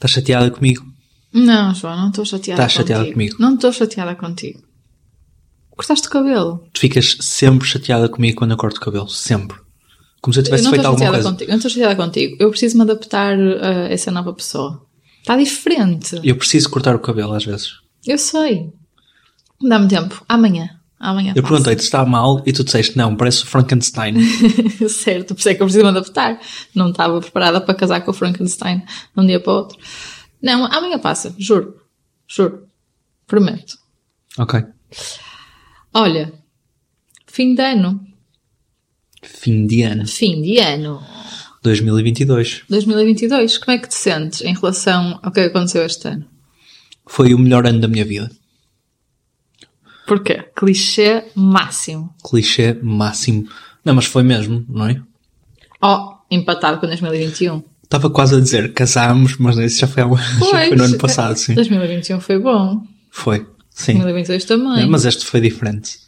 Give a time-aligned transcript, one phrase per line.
[0.00, 0.82] Estás chateada comigo?
[1.32, 3.14] Não, João, não estou chateada Estás chateada contigo.
[3.14, 3.36] comigo?
[3.38, 4.62] Não estou chateada contigo.
[5.70, 6.64] Cortaste o cabelo?
[6.72, 9.08] Tu ficas sempre chateada comigo quando eu corto o cabelo.
[9.08, 9.58] Sempre.
[10.22, 11.30] Como se eu Eu tivesse não feito alguma chateada coisa.
[11.30, 11.50] contigo.
[11.50, 12.36] Eu não estou chateada contigo.
[12.40, 14.86] Eu preciso me adaptar a essa nova pessoa.
[15.20, 16.18] Está diferente.
[16.24, 17.72] Eu preciso cortar o cabelo às vezes.
[18.06, 18.70] Eu sei.
[19.62, 20.24] Dá-me tempo.
[20.28, 20.79] Amanhã.
[21.00, 24.16] Amanhã Eu perguntei-te se está mal e tu disseste não, parece o Frankenstein.
[24.86, 26.38] certo, por isso é que eu preciso me adaptar.
[26.74, 28.84] Não estava preparada para casar com o Frankenstein de
[29.16, 29.78] um dia para o outro.
[30.42, 31.34] Não, amanhã passa.
[31.38, 31.80] Juro.
[32.28, 32.66] Juro.
[33.26, 33.78] Prometo.
[34.36, 34.62] ok.
[35.94, 36.32] Olha.
[37.26, 38.06] Fim de ano.
[39.22, 40.06] Fim de ano.
[40.06, 41.02] Fim de ano.
[41.62, 42.64] 2022.
[42.68, 43.56] 2022.
[43.56, 46.26] Como é que te sentes em relação ao que aconteceu este ano?
[47.06, 48.30] Foi o melhor ano da minha vida.
[50.10, 50.42] Porquê?
[50.56, 52.12] Clichê máximo.
[52.28, 53.48] Clichê máximo.
[53.84, 55.00] Não, mas foi mesmo, não é?
[55.80, 57.62] Oh, empatado com 2021.
[57.84, 60.02] Estava quase a dizer casámos, mas isso já foi,
[60.50, 61.54] já foi no ano passado, sim.
[61.54, 62.82] 2021 foi bom.
[63.08, 63.92] Foi, sim.
[64.00, 64.88] 2022 também.
[64.88, 66.00] Mas este foi diferente.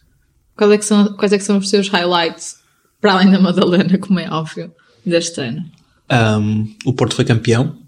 [0.57, 2.57] Quais é, que são, quais é que são os seus highlights,
[3.01, 4.73] para além da Madalena, como é óbvio,
[5.07, 5.65] deste ano?
[6.09, 7.79] Ahm, o Porto foi campeão,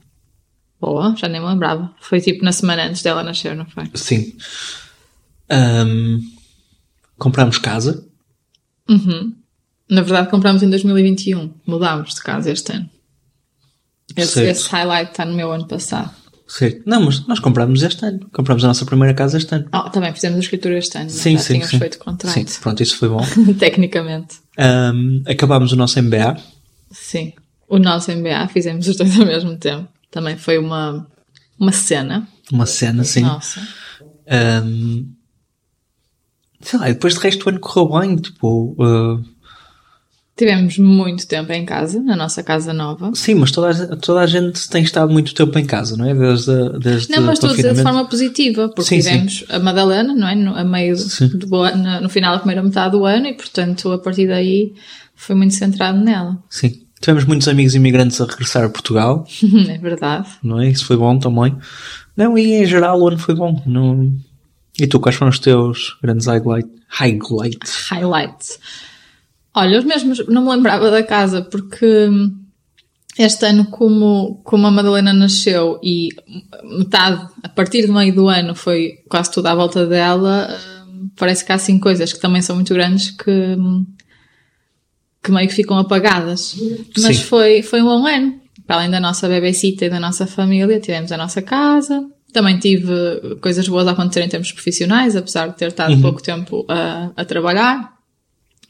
[0.80, 1.90] Boa, já nem me lembrava.
[1.98, 3.90] Foi tipo na semana antes dela nascer, não foi?
[3.94, 4.36] sim.
[5.50, 6.18] Ahm,
[7.18, 8.04] comprámos casa,
[8.88, 9.34] Uhum.
[9.88, 11.54] Na verdade, comprámos em 2021.
[11.66, 12.88] Mudámos de casa este ano.
[14.16, 16.10] Esse, esse highlight está no meu ano passado.
[16.46, 16.82] certo?
[16.86, 18.28] Não, mas nós comprámos este ano.
[18.32, 19.66] Comprámos a nossa primeira casa este ano.
[19.72, 21.10] Oh, também fizemos a escritura este ano.
[21.10, 21.78] sim, sim, tínhamos sim.
[21.78, 22.32] feito contrato.
[22.34, 23.20] Sim, pronto, isso foi bom.
[23.58, 24.36] Tecnicamente.
[24.58, 26.36] Ahm, acabámos o nosso MBA.
[26.90, 27.32] Sim.
[27.68, 29.88] O nosso MBA fizemos os dois ao mesmo tempo.
[30.10, 31.06] Também foi uma,
[31.58, 32.28] uma cena.
[32.52, 33.22] Uma cena, sim.
[33.22, 33.66] Nossa.
[34.28, 35.13] Ahm,
[36.64, 38.76] sei lá, depois de resto o ano correu bem, tipo...
[38.80, 39.20] ah,
[40.36, 43.12] Tivemos muito tempo em casa, na nossa casa nova.
[43.14, 46.12] sim, mas toda a, toda a gente tem estado muito tempo em casa, não é?
[46.12, 49.10] Desde, desde Não, mas estou a dizer de forma positiva, porque Sim, sim.
[49.10, 50.34] tivemos a Madalena, não é?
[50.34, 51.28] No, a meio Sim.
[51.28, 54.74] do ano, no final da primeira metade do ano, e portanto a partir daí
[55.14, 56.36] foi muito centrado nela.
[56.50, 56.80] Sim.
[57.00, 59.24] Tivemos muitos amigos imigrantes a regressar a Portugal,
[59.68, 60.26] é verdade.
[60.42, 60.68] não é?
[60.68, 61.54] Isso foi bom também.
[62.16, 63.62] Não, e em geral o ano foi bom.
[63.64, 64.12] Não...
[64.78, 67.88] E tu, quais foram os teus grandes highlight, highlights?
[67.90, 68.58] Highlights.
[69.54, 72.44] Olha, os mesmos, não me lembrava da casa, porque hum,
[73.16, 76.08] este ano, como, como a Madalena nasceu e
[76.76, 80.48] metade, a partir do meio do ano, foi quase tudo à volta dela,
[80.88, 83.86] hum, parece que há assim coisas que também são muito grandes que, hum,
[85.22, 86.56] que meio que ficam apagadas.
[87.00, 87.22] Mas Sim.
[87.22, 88.40] foi, foi um bom ano.
[88.66, 92.04] Para além da nossa bebecita e da nossa família, tivemos a nossa casa.
[92.34, 96.66] Também tive coisas boas a acontecer em termos profissionais, apesar de ter estado pouco tempo
[96.68, 97.94] a, a trabalhar.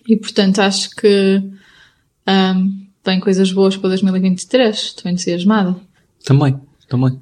[0.06, 1.42] E portanto acho que
[2.28, 4.76] hum, vem coisas boas para 2023.
[4.76, 5.74] Estou entusiasmada.
[6.22, 6.60] Também,
[6.90, 7.18] também.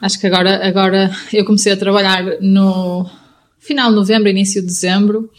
[0.00, 3.08] Acho que agora, agora eu comecei a trabalhar no
[3.60, 5.30] final de novembro, início de dezembro,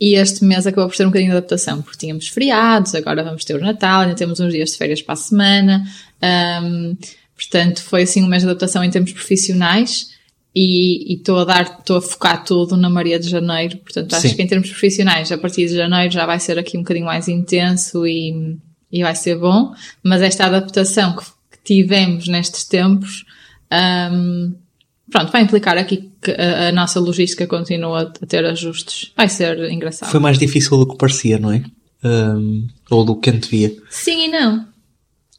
[0.00, 3.44] e este mês acabou por ter um bocadinho de adaptação, porque tínhamos feriados, agora vamos
[3.44, 5.84] ter o Natal, ainda temos uns dias de férias para a semana,
[6.62, 6.96] hum,
[7.36, 10.12] portanto foi assim um mês de adaptação em termos profissionais.
[10.56, 14.36] E estou a dar, estou a focar tudo na Maria de Janeiro, portanto acho Sim.
[14.36, 17.26] que em termos profissionais, a partir de janeiro já vai ser aqui um bocadinho mais
[17.26, 18.56] intenso e,
[18.92, 23.24] e vai ser bom, mas esta adaptação que, que tivemos nestes tempos,
[24.12, 24.54] hum,
[25.10, 29.10] pronto, vai implicar aqui que a, a nossa logística continua a ter ajustes.
[29.16, 30.08] Vai ser engraçado.
[30.08, 31.64] Foi mais difícil do que parecia, não é?
[32.04, 33.74] Ahm, ou do que antevia.
[33.90, 34.73] Sim e não.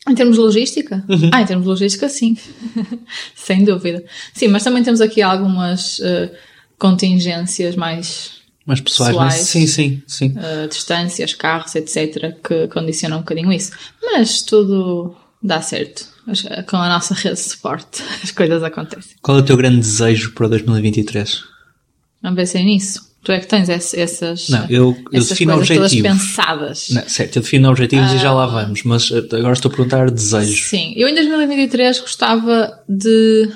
[0.08, 1.04] Em termos de logística?
[1.32, 2.38] Ah, em termos de logística, sim.
[3.36, 4.04] Sem dúvida.
[4.34, 6.32] Sim, mas também temos aqui algumas eh,
[6.78, 8.32] contingências mais
[8.66, 9.48] Mais pessoais, mas Pessoais.
[9.50, 10.34] sim, sim, sim.
[10.38, 13.72] eh, distâncias, carros, etc., que condicionam um bocadinho isso.
[14.02, 16.08] Mas tudo dá certo.
[16.28, 19.16] As- Com a nossa rede de suporte, as coisas acontecem.
[19.22, 21.44] Qual é o teu grande desejo para 2023?
[22.22, 23.12] Vamos pensar nisso.
[23.25, 26.12] Tu é que tens essas, Não, eu, eu essas defino coisas todas objetivos.
[26.27, 26.88] pensadas.
[26.92, 28.33] Não, certo, eu defino objetivos e já Ah.
[28.33, 30.69] lá vamos, mas eh, agora estou a perguntar desejos.
[30.69, 33.50] Sim, eu em 2023 gostava de.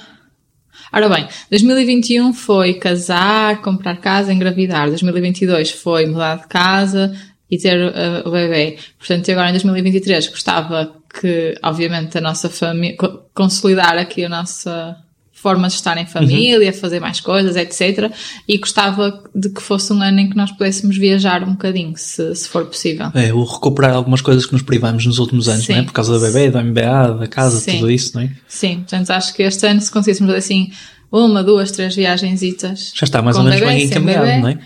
[0.91, 4.87] Ora bem, 2021 foi casar, comprar casa, engravidar.
[4.89, 7.15] 2022 foi mudar de casa
[7.47, 8.77] e ter uh, o bebê.
[8.97, 12.97] Portanto, agora em 2023 gostava que, obviamente, a nossa família,
[13.35, 14.97] consolidar aqui a nossa
[15.41, 18.11] forma de estar em família, fazer mais coisas, etc.
[18.47, 22.35] E gostava de que fosse um ano em que nós pudéssemos viajar um bocadinho, se,
[22.35, 23.09] se for possível.
[23.15, 25.73] É, o recuperar algumas coisas que nos privamos nos últimos anos, Sim.
[25.73, 25.83] não é?
[25.83, 27.77] Por causa do bebê, do MBA, da casa, Sim.
[27.77, 28.31] tudo isso, não é?
[28.47, 30.71] Sim, portanto acho que este ano se conseguíssemos assim
[31.11, 32.91] uma, duas, três viagenzitas.
[32.93, 34.59] Já está mais ou menos bebê, bem encaminhado, bebê, não é?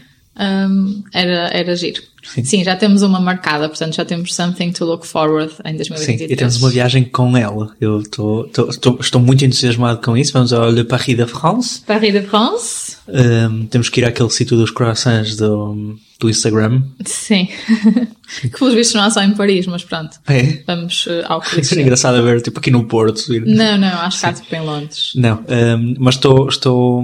[0.67, 2.01] hum, era, era giro.
[2.43, 2.63] Sim.
[2.63, 6.19] já temos uma marcada, portanto já temos something to look forward em 2023.
[6.19, 7.75] Sim, e temos uma viagem com ela.
[7.79, 10.33] Eu tô, tô, tô, estou muito entusiasmado com isso.
[10.33, 11.81] Vamos ao Le Paris de France.
[11.85, 12.97] Paris de France.
[13.07, 16.81] Um, temos que ir àquele sítio dos croissants do, do Instagram.
[17.05, 17.49] Sim.
[18.41, 20.17] que pelos vistos não há só em Paris, mas pronto.
[20.27, 20.63] É?
[20.65, 21.79] Vamos uh, ao clichê.
[21.79, 23.33] É engraçado ver, tipo, aqui no Porto.
[23.33, 23.45] Ir.
[23.45, 25.11] Não, não, acho que há tipo em Londres.
[25.15, 27.03] Não, um, mas estou, estou,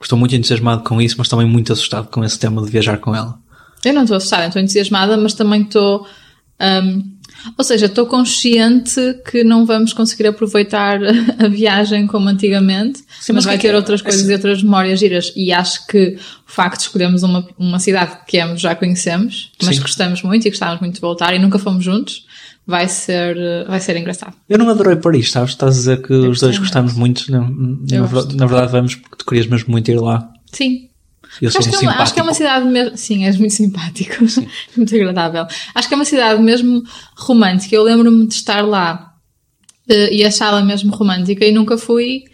[0.00, 3.14] estou muito entusiasmado com isso, mas também muito assustado com esse tema de viajar com
[3.14, 3.38] ela.
[3.84, 6.06] Eu não estou assustada, estou entusiasmada, mas também estou.
[6.60, 7.12] Um,
[7.58, 11.00] ou seja, estou consciente que não vamos conseguir aproveitar
[11.38, 14.30] a viagem como antigamente, Sim, mas, mas vai ter é, outras é coisas assim.
[14.30, 15.32] e outras memórias giras.
[15.34, 19.76] E acho que o facto de escolhermos uma, uma cidade que ambos já conhecemos, mas
[19.76, 19.82] Sim.
[19.82, 22.26] gostamos muito e gostávamos muito de voltar e nunca fomos juntos,
[22.66, 23.36] vai ser,
[23.66, 24.34] vai ser engraçado.
[24.48, 25.50] Eu não adorei Paris, sabes?
[25.50, 27.30] Estás a dizer que Eu os dois gostamos muito.
[27.30, 27.98] Não, na,
[28.34, 30.30] na verdade, vamos porque tu querias mesmo muito ir lá.
[30.52, 30.88] Sim,
[31.40, 32.96] eu acho, que é uma, acho que é uma cidade mesmo.
[32.96, 34.24] Sim, és muito simpático.
[34.76, 35.46] muito agradável.
[35.74, 36.82] Acho que é uma cidade mesmo
[37.16, 37.74] romântica.
[37.74, 39.14] Eu lembro-me de estar lá
[39.90, 42.24] uh, e achá-la mesmo romântica e nunca fui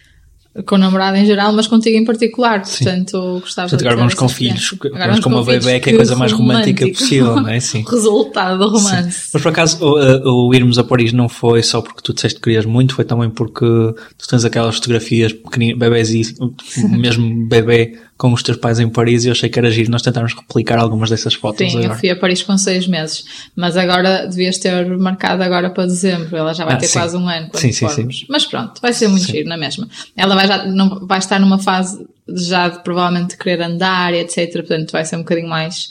[0.64, 2.64] com o namorado em geral, mas contigo em particular.
[2.64, 2.84] Sim.
[2.84, 4.74] Portanto, gostava Portanto, agora vamos com filhos.
[4.84, 7.60] Agora vamos com uma bebê que é a coisa mais romântica possível, não é?
[7.60, 7.84] Sim.
[7.88, 9.12] Resultado do romance.
[9.12, 9.30] Sim.
[9.34, 12.44] Mas por acaso, o, o, irmos a Paris não foi só porque tu disseste que
[12.44, 16.22] querias muito, foi também porque tu tens aquelas fotografias pequeninas, bebés e
[16.90, 20.02] mesmo bebê com os teus pais em Paris e eu achei que era giro nós
[20.02, 21.94] tentarmos replicar algumas dessas fotos Sim, agora.
[21.94, 23.24] eu fui a Paris com seis meses,
[23.54, 26.98] mas agora devias ter marcado agora para dezembro, ela já vai ah, ter sim.
[26.98, 29.32] quase um ano sim, sim, sim, Mas pronto, vai ser muito sim.
[29.32, 29.88] giro na mesma.
[30.16, 34.52] Ela vai, já, não, vai estar numa fase já de provavelmente querer andar e etc,
[34.52, 35.90] portanto vai ser um bocadinho mais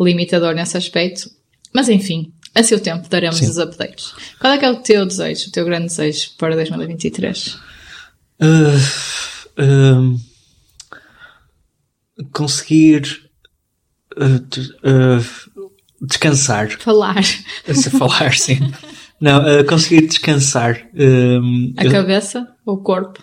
[0.00, 1.30] limitador nesse aspecto.
[1.72, 4.14] Mas enfim, a seu tempo daremos os updates.
[4.40, 7.56] Qual é que é o teu desejo, o teu grande desejo para 2023?
[8.40, 10.27] Uh, um
[12.32, 13.28] conseguir
[14.16, 14.36] uh,
[14.88, 15.70] uh,
[16.00, 16.70] descansar.
[16.78, 17.22] Falar.
[17.98, 18.58] Falar, sim.
[19.20, 20.86] Não, uh, conseguir descansar.
[21.76, 23.22] a cabeça ou o corpo?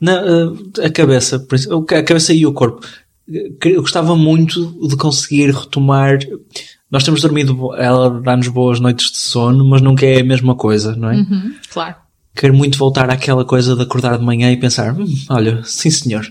[0.00, 1.36] Não, a cabeça.
[1.36, 2.86] A cabeça e o corpo.
[3.26, 6.18] Eu gostava muito de conseguir retomar.
[6.90, 10.94] Nós temos dormido, ela dá-nos boas noites de sono, mas nunca é a mesma coisa,
[10.94, 11.16] não é?
[11.16, 11.96] Uhum, claro.
[12.36, 16.30] Quero muito voltar àquela coisa de acordar de manhã e pensar: hum, olha, sim senhor,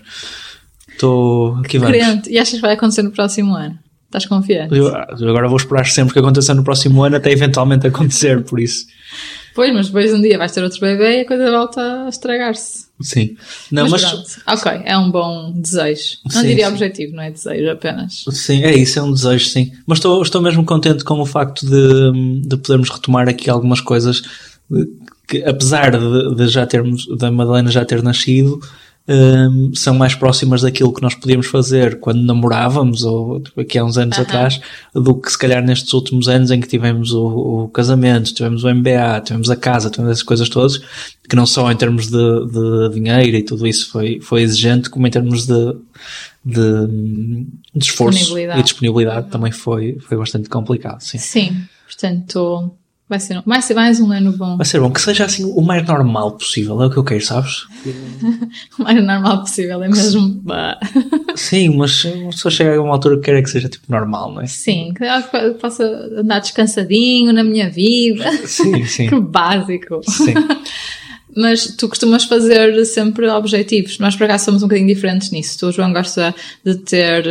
[0.93, 1.97] Estou aqui vamos.
[1.97, 2.29] Crente.
[2.29, 3.77] E achas que vai acontecer no próximo ano?
[4.05, 4.75] Estás confiante?
[4.75, 8.85] Eu, agora vou esperar sempre que aconteça no próximo ano até eventualmente acontecer, por isso.
[9.55, 12.85] Pois, mas depois um dia vais ter outro bebê e a coisa volta a estragar-se.
[13.01, 13.35] Sim.
[13.71, 14.39] Não, mas, mas...
[14.47, 16.17] Ok, é um bom desejo.
[16.25, 16.73] Não sim, diria sim.
[16.73, 18.23] objetivo, não é desejo apenas.
[18.31, 19.71] Sim, é isso, é um desejo, sim.
[19.85, 24.21] Mas estou, estou mesmo contente com o facto de, de podermos retomar aqui algumas coisas
[25.27, 28.59] que, apesar de, de já termos, da Madalena já ter nascido,
[29.05, 33.83] um, são mais próximas daquilo que nós podíamos fazer quando namorávamos, ou tipo, aqui há
[33.83, 34.23] uns anos uhum.
[34.23, 34.61] atrás,
[34.93, 38.73] do que se calhar nestes últimos anos em que tivemos o, o, casamento, tivemos o
[38.73, 40.77] MBA, tivemos a casa, tivemos essas coisas todas,
[41.27, 45.05] que não só em termos de, de dinheiro e tudo isso foi, foi exigente, como
[45.05, 45.75] em termos de,
[46.45, 46.87] de,
[47.75, 51.01] de esforço e disponibilidade também foi, foi bastante complicado.
[51.01, 52.73] Sim, sim portanto
[53.13, 54.57] Vai ser, vai ser mais um ano bom.
[54.57, 57.23] Vai ser bom, que seja assim o mais normal possível, é o que eu quero,
[57.23, 57.67] sabes?
[58.79, 60.43] o mais normal possível, é mesmo.
[61.37, 64.41] Sim, mas a pessoa chega a uma altura que quer que seja tipo normal, não
[64.41, 64.47] é?
[64.47, 65.83] Sim, que eu possa
[66.17, 68.31] andar descansadinho na minha vida.
[68.47, 69.05] Sim, sim.
[69.09, 70.01] que básico.
[70.09, 70.33] Sim.
[71.37, 73.99] mas tu costumas fazer sempre objetivos.
[73.99, 75.59] Nós, por acaso, somos um bocadinho diferentes nisso.
[75.59, 76.33] Tu, João, gosta
[76.65, 77.27] de ter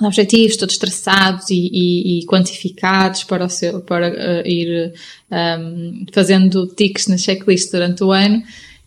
[0.00, 4.92] objetivos todos traçados e, e, e, quantificados para, seu, para uh, ir
[5.30, 8.42] um, fazendo ticks na checklist durante o ano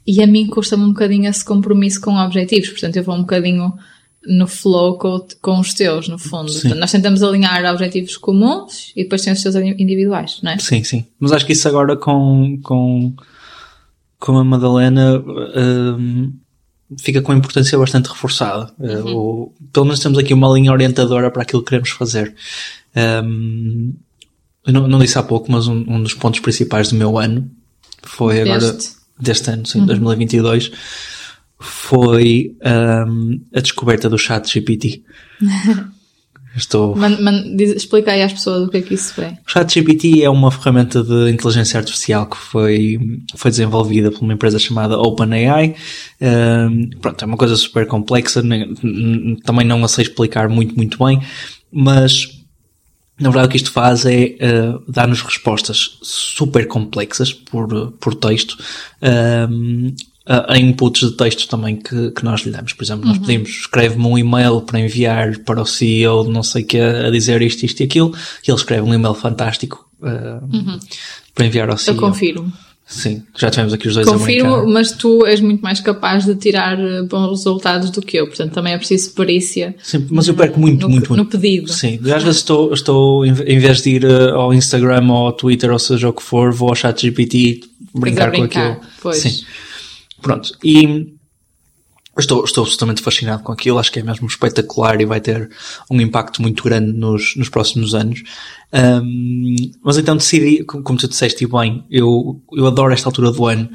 [0.05, 3.73] e a mim custa-me um bocadinho esse compromisso com objetivos, portanto eu vou um bocadinho
[4.27, 6.51] no flow com, com os teus, no fundo.
[6.51, 10.57] Portanto, nós tentamos alinhar objetivos comuns e depois tem os teus individuais, não é?
[10.57, 11.05] Sim, sim.
[11.19, 13.13] Mas acho que isso agora com, com,
[14.19, 16.33] com a Madalena um,
[16.99, 18.71] fica com a importância bastante reforçada.
[18.79, 19.43] Eh, uhum.
[19.43, 22.35] Uh, pelo menos temos aqui uma linha orientadora para aquilo que queremos fazer.
[22.95, 23.93] Um,
[24.65, 27.49] eu não, não, disse há pouco, mas um, um, dos pontos principais do meu ano
[28.01, 28.77] foi agora,
[29.19, 29.85] deste ano, sim, uhum.
[29.85, 30.71] 2022,
[31.59, 32.55] foi
[33.07, 35.03] um, a descoberta do chat GPT.
[36.55, 36.95] Estou...
[36.95, 39.37] Man, man, diz, explica aí às pessoas o que é que isso é.
[39.45, 42.97] O ChatGPT é uma ferramenta de inteligência artificial que foi,
[43.35, 45.75] foi desenvolvida por uma empresa chamada OpenAI.
[46.21, 48.73] Um, pronto, é uma coisa super complexa, nem,
[49.43, 51.21] também não a sei explicar muito, muito bem,
[51.71, 52.27] mas
[53.19, 58.57] na verdade o que isto faz é uh, dar-nos respostas super complexas por, por texto.
[59.49, 59.93] Um,
[60.25, 62.73] a, a inputs de texto também que, que nós lhe damos.
[62.73, 66.63] Por exemplo, nós pedimos, escreve-me um e-mail para enviar para o CEO de não sei
[66.63, 68.13] o que a dizer isto, isto e aquilo,
[68.45, 70.79] e ele escreve um e-mail fantástico uh,
[71.33, 71.95] para enviar ao CEO.
[71.95, 72.51] Eu confirmo.
[72.87, 74.71] Sim, já tivemos aqui os dois Confirmo, brincar.
[74.71, 78.27] mas tu és muito mais capaz de tirar eh, bons resultados do que eu.
[78.27, 81.31] Portanto, também é preciso perícia Sim, mas eu perco muito, no, muito, no muito.
[81.31, 81.73] pedido.
[81.73, 85.71] Sim, às vezes estou, estou em vez de ir eh, ao Instagram ou ao Twitter
[85.71, 88.85] ou seja o que for, vou ao chat GPT brincar, com brincar, aquilo.
[89.01, 89.17] pois.
[89.17, 89.43] Sim.
[90.25, 91.15] Pronto, e
[92.17, 95.51] estou, estou absolutamente fascinado com aquilo, acho que é mesmo espetacular e vai ter
[95.87, 98.23] um impacto muito grande nos, nos próximos anos.
[98.71, 103.69] Ahm, mas então decidi, como tu disseste bem, eu, eu adoro esta altura do ano,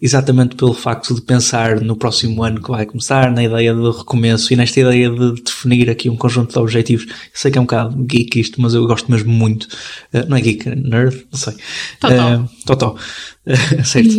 [0.00, 4.52] exatamente pelo facto de pensar no próximo ano que vai começar, na ideia de recomeço
[4.52, 7.06] e nesta ideia de definir aqui um conjunto de objetivos.
[7.06, 9.64] Eu sei que é um bocado geek isto, mas eu gosto mesmo muito.
[10.12, 11.54] Uh, não é geek, é nerd, não sei.
[12.00, 12.36] Totó.
[12.36, 12.96] Uh, Totó.
[13.44, 14.14] Uh, certo.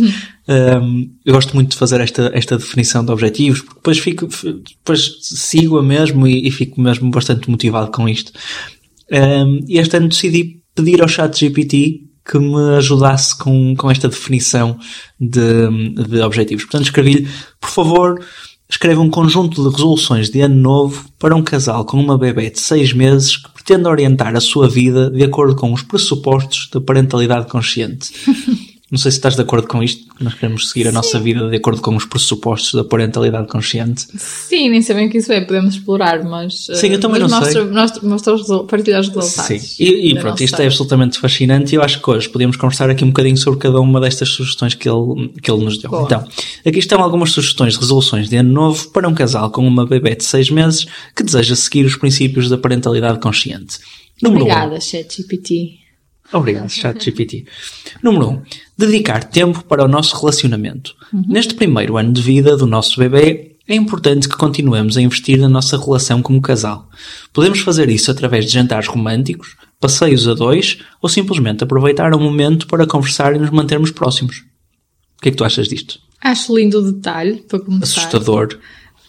[0.48, 5.18] Um, eu gosto muito de fazer esta, esta definição de objetivos, porque depois fico, depois
[5.22, 8.32] sigo-a mesmo e, e fico mesmo bastante motivado com isto.
[9.10, 14.08] Um, e este ano decidi pedir ao chat GPT que me ajudasse com, com esta
[14.08, 14.78] definição
[15.18, 15.68] de,
[16.08, 16.64] de objetivos.
[16.64, 17.28] Portanto, escrevi-lhe,
[17.60, 18.24] por favor,
[18.68, 22.60] escreva um conjunto de resoluções de ano novo para um casal com uma bebê de
[22.60, 27.48] seis meses que pretende orientar a sua vida de acordo com os pressupostos da parentalidade
[27.48, 28.12] consciente.
[28.90, 31.48] Não sei se estás de acordo com isto, que nós queremos seguir a nossa vida
[31.48, 34.04] de acordo com os pressupostos da parentalidade consciente.
[34.18, 36.66] Sim, nem sei bem o que isso é, podemos explorar, mas.
[36.70, 37.62] eh, Sim, eu também mas não sei.
[37.64, 39.46] Mostra, mostra os resol- partilha os resultados.
[39.62, 42.90] Sim, e, e pronto, isto é absolutamente fascinante e eu acho que hoje podemos conversar
[42.90, 45.88] aqui um bocadinho sobre cada uma destas sugestões que ele, que ele nos deu.
[45.88, 46.02] Boa.
[46.06, 46.26] Então,
[46.66, 50.16] aqui estão algumas sugestões de resoluções de ano novo para um casal com uma bebê
[50.16, 53.78] de 6 meses que deseja seguir os princípios da parentalidade consciente.
[54.20, 54.48] Número um.
[54.48, 55.79] Obrigada, ChatGPT.
[56.32, 57.44] Obrigado, ChatGPT.
[58.02, 58.30] Número 1.
[58.32, 58.42] Um,
[58.78, 60.94] dedicar tempo para o nosso relacionamento.
[61.12, 65.48] Neste primeiro ano de vida do nosso bebê, é importante que continuemos a investir na
[65.48, 66.88] nossa relação como casal.
[67.32, 72.66] Podemos fazer isso através de jantares românticos, passeios a dois ou simplesmente aproveitar o momento
[72.66, 74.38] para conversar e nos mantermos próximos.
[75.18, 75.98] O que é que tu achas disto?
[76.22, 78.00] Acho lindo o detalhe, para começar.
[78.00, 78.58] Assustador.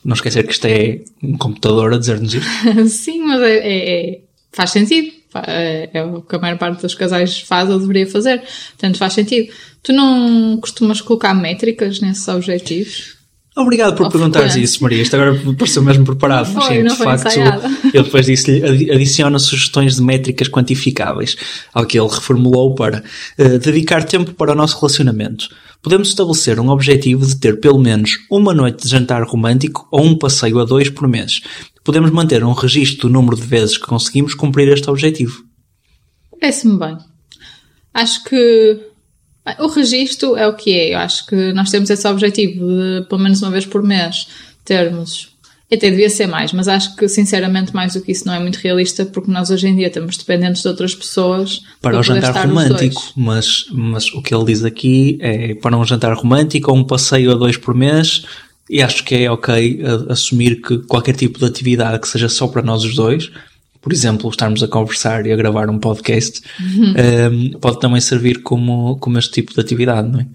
[0.03, 2.49] Não esquecer que isto é um computador a dizer-nos isto.
[2.89, 5.11] Sim, mas é, é- é- faz sentido.
[5.31, 8.41] Fa- É, o que a maior parte dos casais faz ou deveria fazer.
[8.71, 9.51] Portanto, faz sentido.
[9.81, 13.15] Tu não costumas colocar métricas nesses objetivos?
[13.55, 14.73] Obrigado por perguntares frequência.
[14.75, 15.01] isso, Maria.
[15.01, 16.53] Isto agora pareceu mesmo preparado.
[16.53, 17.69] Não foi, sim, não de facto, ensaiada.
[17.93, 21.35] eu depois disse-lhe, adi- adiciona sugestões de métricas quantificáveis,
[21.73, 23.03] ao que ele reformulou para
[23.37, 25.49] eh, dedicar tempo para o nosso relacionamento.
[25.81, 30.17] Podemos estabelecer um objetivo de ter pelo menos uma noite de jantar romântico ou um
[30.17, 31.41] passeio a dois por mês.
[31.83, 35.43] Podemos manter um registro do número de vezes que conseguimos cumprir este objetivo.
[36.39, 36.97] Parece-me bem.
[37.93, 38.79] Acho que
[39.59, 40.93] o registro é o que é.
[40.93, 44.27] Eu acho que nós temos esse objetivo de, pelo menos uma vez por mês,
[44.63, 45.31] termos.
[45.71, 48.57] Até devia ser mais, mas acho que, sinceramente, mais do que isso não é muito
[48.57, 52.45] realista, porque nós hoje em dia estamos dependentes de outras pessoas Para o poder jantar
[52.45, 56.83] romântico, mas, mas o que ele diz aqui é para um jantar romântico ou um
[56.83, 58.25] passeio a dois por mês,
[58.71, 62.47] e acho que é ok a- assumir que qualquer tipo de atividade que seja só
[62.47, 63.29] para nós os dois,
[63.81, 66.93] por exemplo, estarmos a conversar e a gravar um podcast, Uhum.
[66.95, 70.27] ehm, pode também servir como, como este tipo de atividade, não é?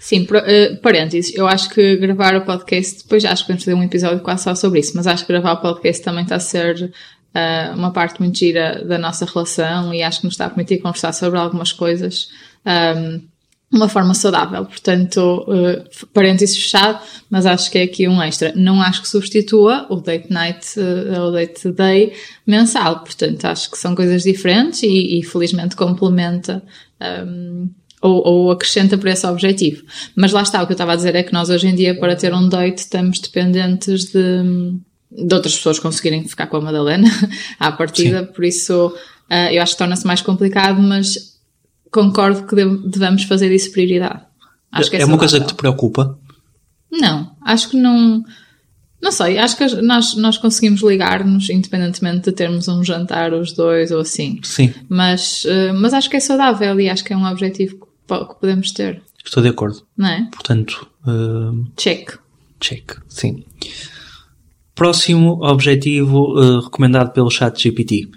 [0.00, 3.76] Sim, pro- eh, parênteses, eu acho que gravar o podcast, depois acho que vamos fazer
[3.76, 6.40] um episódio quase só sobre isso, mas acho que gravar o podcast também está a
[6.40, 6.90] ser
[7.34, 10.78] eh, uma parte muito gira da nossa relação e acho que nos está a permitir
[10.78, 12.28] conversar sobre algumas coisas
[12.64, 13.24] ahm, de
[13.76, 14.64] uma forma saudável.
[14.64, 18.52] Portanto, eh, parênteses fechado, mas acho que é aqui um extra.
[18.54, 22.12] Não acho que substitua o date night eh, ou date day
[22.46, 26.62] mensal, portanto, acho que são coisas diferentes e, e felizmente complementa.
[27.00, 27.68] ahm,
[28.00, 29.82] ou, ou acrescenta para esse objetivo.
[30.14, 31.98] Mas lá está, o que eu estava a dizer é que nós hoje em dia,
[31.98, 34.74] para ter um date, estamos dependentes de,
[35.10, 37.08] de outras pessoas conseguirem ficar com a Madalena
[37.58, 38.94] à partida, por isso
[39.28, 41.33] ah, eu acho que torna-se mais complicado, mas
[41.94, 44.22] concordo que dev- devemos fazer isso prioridade.
[44.72, 46.18] Acho que é, é uma coisa que te preocupa?
[46.90, 48.22] Não, acho que não.
[49.00, 53.90] Não sei, acho que nós, nós conseguimos ligar-nos independentemente de termos um jantar os dois
[53.90, 54.40] ou assim.
[54.42, 57.86] Sim, Mas, eh, mas acho que é saudável e acho que é um objetivo que
[58.06, 59.82] po- que podemos ter, estou de acordo.
[59.96, 60.26] não é?
[60.32, 62.18] Portanto, ehm, Check.
[62.60, 63.44] Check, sim.
[64.74, 68.08] Próximo objetivo eh, recomendado pelo chat GPT.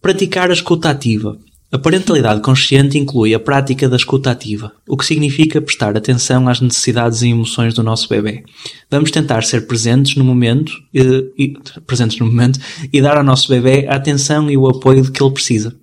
[0.00, 1.38] Praticar a escuta ativa.
[1.74, 6.60] A parentalidade consciente inclui a prática da escuta ativa, o que significa prestar atenção às
[6.60, 8.44] necessidades e emoções do nosso bebê.
[8.88, 12.60] Vamos tentar ser presentes no momento, eh, e, presentes no momento
[12.92, 15.74] e dar ao nosso bebê a atenção e o apoio que ele precisa.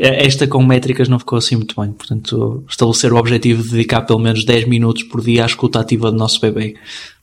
[0.00, 1.90] É, esta com métricas não ficou assim muito bem.
[1.90, 6.12] Portanto, estabelecer o objetivo de dedicar pelo menos 10 minutos por dia à escuta ativa
[6.12, 6.76] do nosso bebê.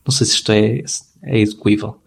[0.06, 0.84] Não sei se isto é,
[1.24, 2.02] é execuível.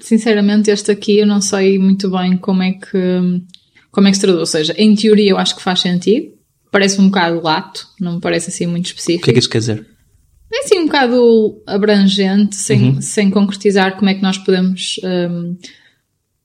[0.00, 3.42] Sinceramente, este aqui eu não sei muito bem como é que,
[3.90, 4.40] como é que se traduz.
[4.40, 6.32] Ou seja, em teoria eu acho que faz sentido.
[6.70, 9.22] Parece um bocado lato, não me parece assim muito específico.
[9.22, 9.86] O que é que isso quer dizer?
[10.52, 13.00] É assim um bocado abrangente, sem, uhum.
[13.00, 15.56] sem concretizar como é que nós podemos um,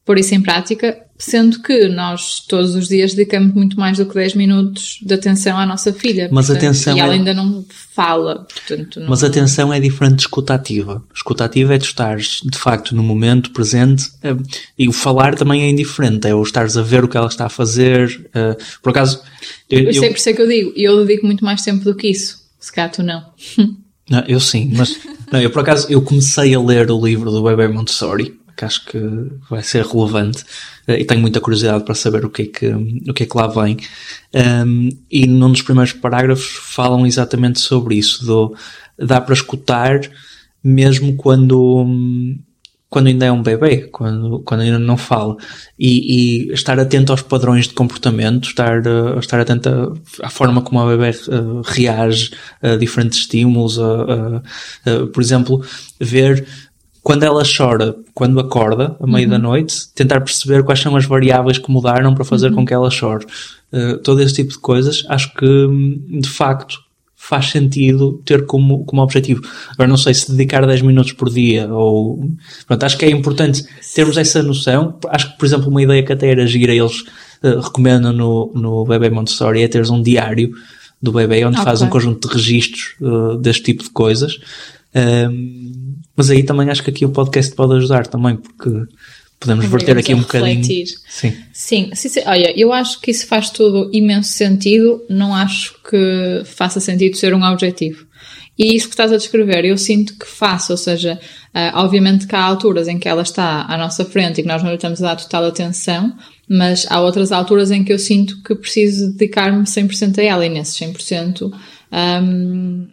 [0.06, 4.14] pôr isso em prática, sendo que nós todos os dias dedicamos muito mais do que
[4.14, 6.30] 10 minutos de atenção à nossa filha.
[6.32, 7.16] Mas portanto, atenção e ela é...
[7.16, 8.46] ainda não fala.
[8.46, 9.10] Portanto, não...
[9.10, 11.04] Mas atenção é diferente de escutativa.
[11.14, 14.36] Escutativa é tu estares de facto no momento presente é,
[14.78, 17.48] e o falar também é indiferente, é o estares a ver o que ela está
[17.48, 18.30] a fazer.
[18.34, 19.22] É, por acaso.
[19.68, 21.96] Eu, eu, sei por isso é que eu digo, eu dedico muito mais tempo do
[21.96, 22.46] que isso.
[22.60, 23.26] Se calhar tu não.
[24.08, 25.00] não eu sim, mas
[25.32, 28.86] não, eu por acaso eu comecei a ler o livro do Weber Montessori que acho
[28.86, 29.00] que
[29.50, 30.44] vai ser relevante
[30.88, 32.68] eh, e tenho muita curiosidade para saber o que é que,
[33.10, 33.78] o que, é que lá vem.
[34.34, 38.56] Um, e num dos primeiros parágrafos falam exatamente sobre isso, do,
[38.98, 40.02] dá para escutar
[40.66, 41.86] mesmo quando,
[42.90, 45.38] quando ainda é um bebê, quando, quando ainda não fala,
[45.78, 50.80] e, e estar atento aos padrões de comportamento, estar, uh, estar atento à, forma como
[50.80, 52.32] a bebê uh, reage
[52.64, 54.42] a diferentes estímulos, uh,
[55.14, 55.64] por exemplo,
[56.00, 56.48] ver
[57.06, 59.32] quando ela chora, quando acorda, a meio uhum.
[59.34, 62.56] da noite, tentar perceber quais são as variáveis que mudaram para fazer uhum.
[62.56, 63.28] com que ela chore.
[63.72, 66.80] Uh, todo esse tipo de coisas, acho que hum, de facto
[67.16, 69.44] faz sentido ter como, como objetivo.
[69.74, 72.28] Agora não sei se dedicar 10 minutos por dia ou.
[72.66, 74.98] Pronto, acho que é importante termos essa noção.
[75.10, 77.02] Acho que, por exemplo, uma ideia que até era gira, eles
[77.44, 80.50] uh, recomendam no, no Bebê Montessori é teres um diário
[81.00, 81.66] do bebê onde okay.
[81.66, 84.40] faz um conjunto de registros uh, deste tipo de coisas.
[84.96, 85.85] Um,
[86.16, 88.70] mas aí também acho que aqui o podcast pode ajudar também, porque
[89.40, 90.64] podemos verter aqui um bocadinho.
[90.64, 91.34] Sim.
[91.54, 92.22] Sim, sim, sim.
[92.26, 97.34] Olha, eu acho que isso faz todo imenso sentido, não acho que faça sentido ser
[97.34, 98.06] um objetivo.
[98.58, 101.20] E isso que estás a descrever, eu sinto que faço, ou seja,
[101.54, 104.64] uh, obviamente que há alturas em que ela está à nossa frente e que nós
[104.64, 106.16] não lhe estamos a dar total atenção,
[106.48, 110.50] mas há outras alturas em que eu sinto que preciso dedicar-me 100% a ela e
[110.50, 111.52] nesses 100%
[111.92, 112.88] um,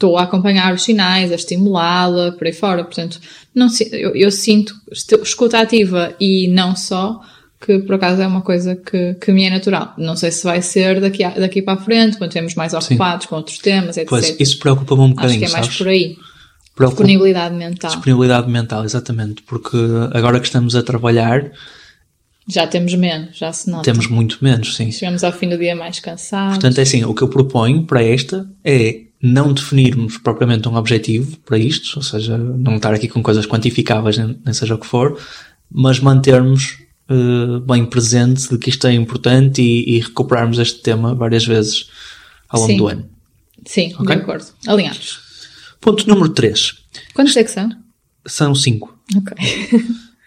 [0.00, 2.82] estou a acompanhar os sinais, a estimulá-la, por aí fora.
[2.82, 3.20] Portanto,
[3.54, 7.20] não, eu, eu sinto escuta ativa e não só,
[7.60, 9.92] que por acaso é uma coisa que, que me é natural.
[9.98, 13.24] Não sei se vai ser daqui, a, daqui para a frente, quando estamos mais ocupados
[13.24, 13.28] Sim.
[13.28, 14.08] com outros temas, etc.
[14.08, 15.78] Pois, isso preocupa-me um bocadinho, Acho que é mais sabes?
[15.78, 16.16] por aí.
[16.74, 17.90] Preocupa disponibilidade mental.
[17.90, 19.42] Disponibilidade mental, exatamente.
[19.42, 19.76] Porque
[20.14, 21.52] agora que estamos a trabalhar...
[22.48, 23.84] Já temos menos, já se nota.
[23.84, 24.90] Temos muito menos, sim.
[24.90, 26.54] Chegamos ao fim do dia mais cansados.
[26.54, 31.36] Portanto, é assim, o que eu proponho para esta é não definirmos propriamente um objetivo
[31.38, 35.18] para isto, ou seja, não estar aqui com coisas quantificáveis, nem seja o que for,
[35.70, 36.78] mas mantermos
[37.10, 41.90] uh, bem presente de que isto é importante e, e, recuperarmos este tema várias vezes
[42.48, 42.78] ao longo Sim.
[42.78, 43.10] do ano.
[43.66, 44.16] Sim, okay?
[44.16, 44.46] de acordo.
[44.66, 45.20] Alinhados.
[45.80, 46.74] Ponto número 3.
[47.12, 47.70] Quantos é que são?
[48.26, 48.98] São 5.
[49.16, 49.36] Ok.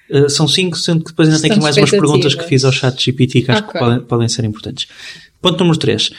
[0.09, 2.71] Uh, são 5, sendo que depois ainda tenho aqui mais umas perguntas que fiz ao
[2.71, 3.73] chat GPT que acho okay.
[3.73, 4.87] que podem, podem ser importantes.
[5.41, 6.11] Ponto número 3.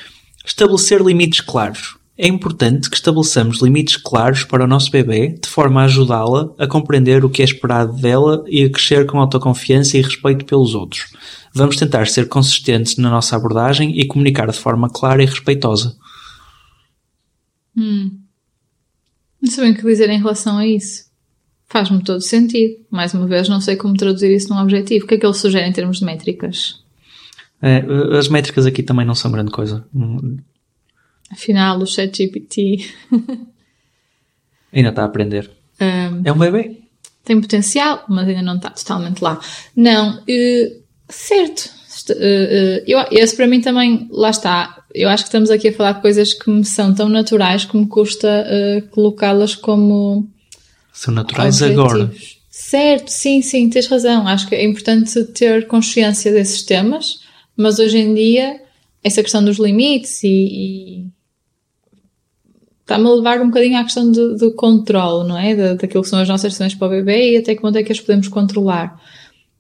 [0.45, 1.97] Estabelecer limites claros.
[2.17, 6.67] É importante que estabeleçamos limites claros para o nosso bebê, de forma a ajudá-la a
[6.67, 11.13] compreender o que é esperado dela e a crescer com autoconfiança e respeito pelos outros.
[11.53, 15.97] Vamos tentar ser consistentes na nossa abordagem e comunicar de forma clara e respeitosa.
[17.77, 18.17] Hum.
[19.43, 21.07] Não sei bem o que dizer em relação a isso.
[21.67, 22.77] Faz-me todo sentido.
[22.91, 25.05] Mais uma vez, não sei como traduzir isso num objetivo.
[25.05, 26.83] O que é que ele sugere em termos de métricas?
[27.61, 27.85] É,
[28.17, 29.85] as métricas aqui também não são grande coisa.
[31.31, 32.87] Afinal, o ChatGPT.
[34.73, 35.51] ainda está a aprender.
[35.81, 36.81] Um, é um bebê.
[37.25, 39.41] Tem potencial, mas ainda não está totalmente lá.
[39.75, 41.71] Não, uh, certo.
[42.11, 44.85] Uh, uh, eu, esse para mim também, lá está.
[44.93, 47.77] Eu acho que estamos aqui a falar de coisas que me são tão naturais que
[47.77, 48.47] me custa
[48.91, 50.29] colocá-las como.
[50.93, 51.93] São naturais objetivos.
[51.93, 52.15] agora.
[52.51, 54.29] Certo, sim, sim, tens razão.
[54.29, 57.21] Acho que é importante ter consciência desses temas,
[57.57, 58.61] mas hoje em dia,
[59.03, 61.07] essa questão dos limites e, e
[62.85, 65.55] está-me a levar um bocadinho à questão do, do controle, não é?
[65.55, 67.83] Da, daquilo que são as nossas decisões para o bebê e até que ponto é
[67.83, 69.01] que as podemos controlar.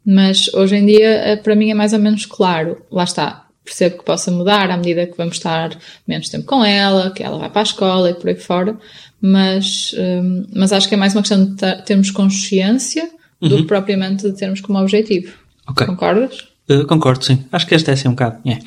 [0.06, 2.82] Mas hoje em dia, eh, para mim, é mais ou menos claro.
[2.92, 3.46] Lá está.
[3.64, 5.70] Percebo que possa mudar à medida que vamos estar
[6.06, 8.76] menos tempo com ela, que ela vai para a escola e por aí fora.
[9.20, 13.08] Mas, hum, mas acho que é mais uma questão de termos consciência
[13.40, 13.48] uhum.
[13.48, 15.32] do que propriamente de termos como objetivo.
[15.66, 15.86] Okay.
[15.86, 16.46] Concordas?
[16.68, 17.42] Uh, concordo, sim.
[17.50, 18.46] Acho que este é assim um bocado.
[18.46, 18.58] É.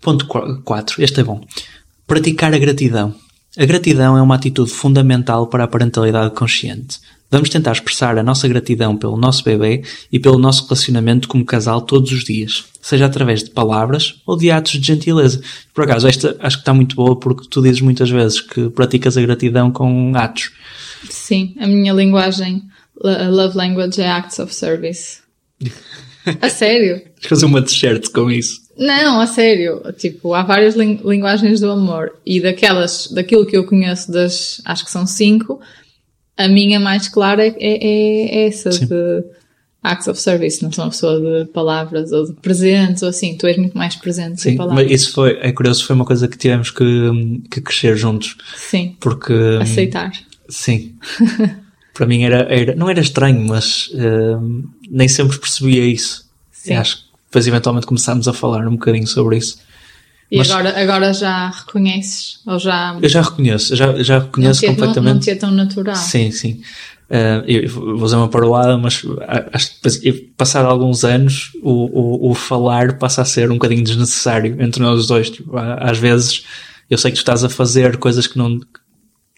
[0.00, 1.02] Ponto 4.
[1.02, 1.40] Este é bom.
[2.06, 3.12] Praticar a gratidão.
[3.56, 6.98] A gratidão é uma atitude fundamental para a parentalidade consciente.
[7.30, 11.80] Vamos tentar expressar a nossa gratidão pelo nosso bebê e pelo nosso relacionamento como casal
[11.80, 12.64] todos os dias.
[12.82, 15.40] seja através de palavras ou de atos de gentileza.
[15.72, 19.16] Por acaso, esta acho que está muito boa porque tu dizes muitas vezes que praticas
[19.16, 20.50] a gratidão com atos.
[21.08, 22.62] Sim, a minha linguagem,
[23.02, 25.18] a love language é acts of service.
[26.40, 27.02] A sério?
[27.20, 28.62] Fazer uma t-shirt com isso.
[28.76, 29.82] Não, a sério.
[29.96, 32.12] Tipo, há várias ling linguagens do amor.
[32.24, 35.60] E daquelas, daquilo que eu conheço das, acho que são cinco,
[36.36, 38.86] a minha mais clara é, é, é essa Sim.
[38.86, 39.24] de
[39.82, 40.62] acts of service.
[40.62, 43.36] Não sou uma pessoa de palavras ou de presentes ou assim.
[43.36, 44.84] Tu és muito mais presente Sim, palavras.
[44.84, 46.84] mas isso foi, é curioso, foi uma coisa que tivemos que,
[47.50, 48.36] que crescer juntos.
[48.56, 48.96] Sim.
[48.98, 49.34] Porque.
[49.60, 50.12] Aceitar.
[50.48, 50.94] Sim.
[51.94, 56.28] Para mim era, era, não era estranho, mas uh, nem sempre percebia isso.
[56.50, 56.74] Sim.
[56.74, 57.03] Acho que
[57.34, 59.58] depois eventualmente começámos a falar um bocadinho sobre isso.
[60.30, 62.38] E mas, agora, agora já reconheces?
[62.46, 62.96] Ou já...
[63.02, 65.04] Eu já reconheço, já, já reconheço não completamente.
[65.04, 65.96] Não, não te é tão natural.
[65.96, 66.62] Sim, sim.
[67.10, 69.02] Uh, eu vou usar uma paroada, mas
[69.52, 74.56] acho que passado alguns anos o, o, o, falar passa a ser um bocadinho desnecessário
[74.62, 75.28] entre nós dois.
[75.28, 76.44] Tipo, às vezes
[76.88, 78.60] eu sei que tu estás a fazer coisas que não,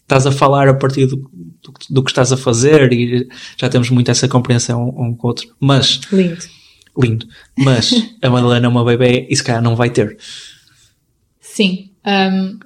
[0.02, 3.90] estás a falar a partir do, do, do, que estás a fazer e já temos
[3.90, 5.48] muito essa compreensão um com o outro.
[5.58, 6.00] Mas.
[6.12, 6.55] Lindo.
[6.98, 7.26] Lindo.
[7.56, 10.16] Mas a Madalena é uma bebê e se calhar não vai ter.
[11.40, 11.90] Sim.
[12.06, 12.58] Um,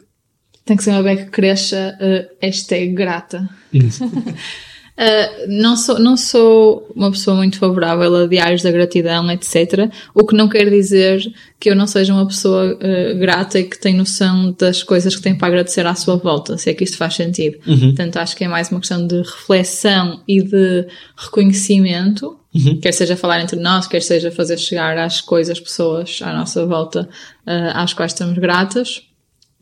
[0.65, 3.49] tem que ser uma bebê que cresça, uh, hashtag grata.
[5.01, 9.91] Uh, não, sou, não sou uma pessoa muito favorável a diários da gratidão, etc.
[10.15, 11.23] O que não quer dizer
[11.59, 15.23] que eu não seja uma pessoa uh, grata e que tem noção das coisas que
[15.23, 17.57] tem para agradecer à sua volta, se é que isto faz sentido.
[17.67, 17.79] Uhum.
[17.79, 20.87] Portanto, acho que é mais uma questão de reflexão e de
[21.17, 22.79] reconhecimento, uhum.
[22.79, 27.09] quer seja falar entre nós, quer seja fazer chegar às coisas, pessoas à nossa volta,
[27.47, 29.01] uh, às quais estamos gratas,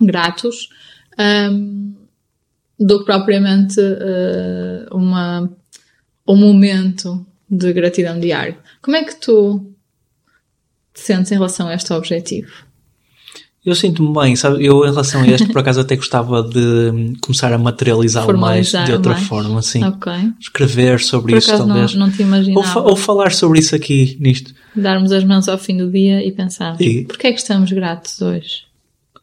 [0.00, 0.68] gratos.
[1.16, 1.94] Um,
[2.78, 5.50] do que propriamente uh, uma,
[6.26, 8.56] um momento de gratidão diário.
[8.80, 9.72] Como é que tu
[10.92, 12.68] te sentes em relação a este objetivo?
[13.64, 14.64] Eu sinto-me bem, sabe?
[14.64, 18.92] Eu, em relação a este, por acaso, até gostava de começar a materializá-lo mais de
[18.92, 19.26] outra mais.
[19.26, 19.84] forma, assim.
[19.84, 20.32] Okay.
[20.40, 21.94] Escrever sobre por isso, talvez.
[21.94, 22.60] Não, não te imaginava.
[22.60, 24.54] Ou, fa ou, falar sobre isso aqui, nisto.
[24.74, 27.04] Darmos as mãos ao fim do dia e pensar: e...
[27.04, 28.67] porquê é que estamos gratos hoje?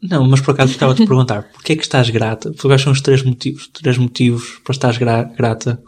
[0.02, 2.52] Não, mas por acaso estava a te perguntar, porquê é que estás grata?
[2.52, 5.82] Quais são os três motivos, três motivos para estares gra grata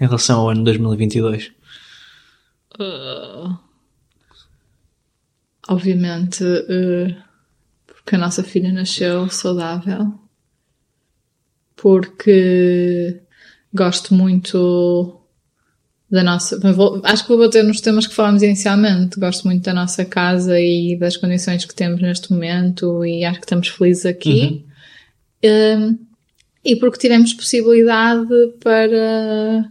[0.00, 1.52] em relação ao ano 2022?
[2.78, 3.56] Uh,
[5.68, 7.14] obviamente, uh,
[7.86, 10.18] porque a nossa filha nasceu saudável,
[11.76, 13.20] porque
[13.72, 15.19] gosto muito
[16.10, 16.58] da nossa.
[16.72, 19.18] Vou, acho que vou bater nos temas que falámos inicialmente.
[19.18, 23.46] Gosto muito da nossa casa e das condições que temos neste momento e acho que
[23.46, 24.64] estamos felizes aqui.
[25.44, 25.88] Uhum.
[25.88, 25.98] Um,
[26.64, 28.28] e porque tivemos possibilidade
[28.62, 29.70] para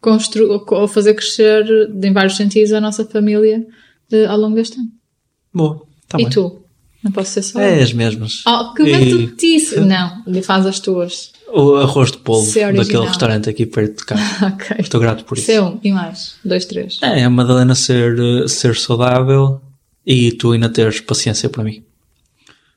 [0.00, 1.64] construir ou fazer crescer
[2.02, 3.66] em vários sentidos a nossa família
[4.12, 4.90] uh, ao longo deste ano.
[5.54, 5.82] Boa.
[6.08, 6.30] Tá e bem.
[6.30, 6.62] tu?
[7.02, 7.60] Não posso ser só.
[7.60, 8.42] É as mesmas.
[8.46, 9.10] Oh, que bem e...
[9.10, 9.78] tu disse!
[9.80, 11.32] Não, faz as tuas.
[11.52, 14.76] O arroz de polvo daquele restaurante aqui perto de ok.
[14.80, 15.50] Estou grato por isso.
[15.50, 16.36] C1 e mais.
[16.44, 16.98] Dois, três.
[17.02, 19.60] É, a Madalena ser, ser saudável
[20.06, 21.82] e tu ainda teres paciência para mim.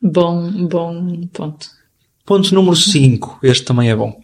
[0.01, 1.67] Bom, bom ponto.
[2.25, 3.39] Ponto número 5.
[3.43, 4.19] Este também é bom.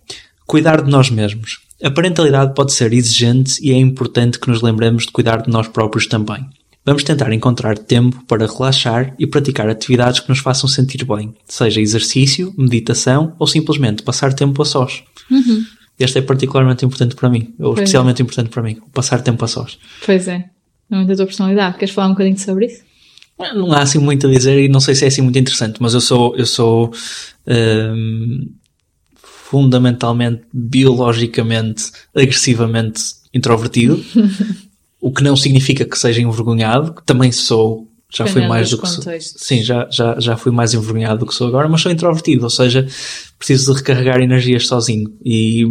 [0.46, 1.60] Cuidar de nós mesmos.
[1.84, 5.68] A parentalidade pode ser exigente e é importante que nos lembremos de cuidar de nós
[5.68, 6.48] próprios também.
[6.88, 11.82] Vamos tentar encontrar tempo para relaxar e praticar atividades que nos façam sentir bem, seja
[11.82, 15.04] exercício, meditação ou simplesmente passar tempo a sós.
[15.30, 15.66] Uhum.
[16.00, 18.24] Este é particularmente importante para mim, ou pois especialmente é.
[18.24, 19.78] importante para mim, passar tempo a sós.
[20.06, 20.50] Pois é,
[20.90, 21.78] é muito da tua personalidade.
[21.78, 22.84] Queres falar um bocadinho sobre isso?
[23.38, 25.94] Não há assim muito a dizer e não sei se é assim muito interessante, mas
[25.94, 26.94] eu sou, eu sou
[27.46, 28.50] hum,
[29.14, 33.02] fundamentalmente, biologicamente, agressivamente
[33.34, 34.02] introvertido.
[35.00, 38.88] o que não significa que seja envergonhado, que também sou, já fui mais do que
[38.88, 42.44] sou, sim, já, já, já fui mais envergonhado do que sou agora, mas sou introvertido,
[42.44, 42.88] ou seja,
[43.38, 45.64] preciso de recarregar energias sozinho e,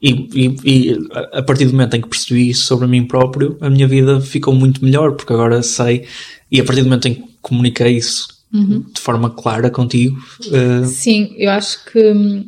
[0.00, 0.98] e, e, e
[1.32, 4.54] a partir do momento em que percebi isso sobre mim próprio, a minha vida ficou
[4.54, 6.06] muito melhor, porque agora sei,
[6.50, 8.84] e a partir do momento em que comuniquei isso uhum.
[8.92, 10.16] de forma clara contigo.
[10.46, 10.86] Uh...
[10.86, 12.44] Sim, eu acho que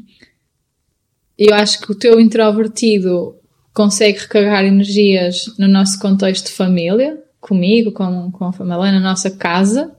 [1.38, 3.34] eu acho que o teu introvertido
[3.72, 9.30] consegue recarregar energias no nosso contexto de família, comigo, com, com a família, na nossa
[9.30, 9.90] casa,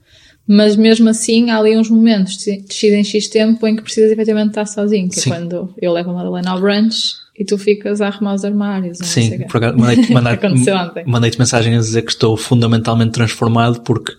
[0.47, 4.11] mas mesmo assim há ali uns momentos de X em X tempo em que precisas
[4.11, 5.31] efetivamente estar sozinho, que é Sim.
[5.31, 8.97] é quando eu levo a Madalena ao brunch e tu ficas a arrumar os armários.
[8.99, 9.45] Sim,
[9.77, 10.37] mandei-te mandei
[11.05, 14.13] mandei mensagem a dizer que estou fundamentalmente transformado porque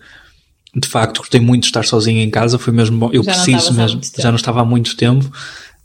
[0.75, 3.73] de facto gostei muito de estar sozinho em casa, foi mesmo bom, eu já preciso
[3.73, 5.31] mesmo, já não estava há muito tempo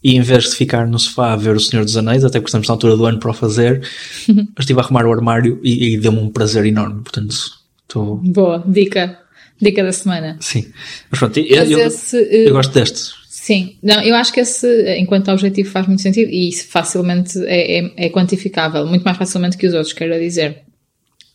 [0.02, 2.48] e em vez de ficar no sofá a ver O Senhor dos Anéis, até porque
[2.48, 3.86] estamos na altura do ano para o fazer,
[4.58, 7.02] estive a arrumar o armário e, e deu-me um prazer enorme.
[7.02, 7.60] Portanto,
[7.90, 8.16] Tô...
[8.16, 9.18] Boa, dica.
[9.60, 10.38] Dica da semana.
[10.40, 10.72] Sim.
[11.10, 13.12] Mas pronto, eu, Mas eu, esse, eu eh, gosto deste.
[13.28, 17.80] Sim, não, eu acho que esse, enquanto objetivo, faz muito sentido e isso facilmente é,
[17.80, 20.62] é, é quantificável, muito mais facilmente que os outros, quero dizer.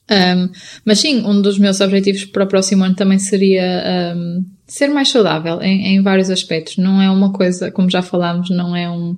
[0.10, 0.50] Um,
[0.86, 5.10] mas sim, um dos meus objetivos para o próximo ano também seria um, ser mais
[5.10, 6.78] saudável em, em vários aspectos.
[6.78, 9.18] Não é uma coisa, como já falámos, não é um,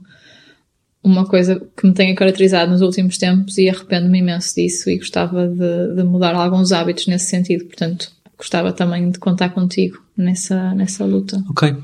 [1.03, 5.47] uma coisa que me tenha caracterizado nos últimos tempos e arrependo-me imenso disso e gostava
[5.47, 7.65] de, de mudar alguns hábitos nesse sentido.
[7.65, 11.43] Portanto, gostava também de contar contigo nessa, nessa luta.
[11.49, 11.75] Ok.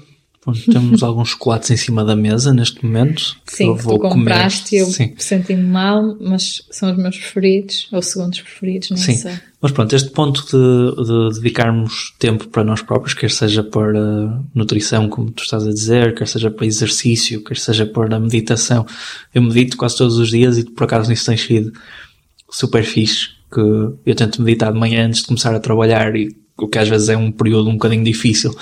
[0.71, 3.37] Temos alguns chocolates em cima da mesa neste momento.
[3.45, 5.13] Sim, eu vou tu compraste e eu Sim.
[5.17, 9.33] senti-me mal, mas são os meus preferidos, ou segundos preferidos, nem Sim, sei.
[9.61, 15.07] mas pronto, este ponto de, de dedicarmos tempo para nós próprios, quer seja para nutrição,
[15.07, 18.85] como tu estás a dizer, quer seja para exercício, quer seja para meditação.
[19.33, 21.71] Eu medito quase todos os dias e por acaso nisso tem sido
[22.49, 26.67] super fixe, que eu tento meditar de manhã antes de começar a trabalhar e o
[26.67, 28.55] que às vezes é um período um bocadinho difícil.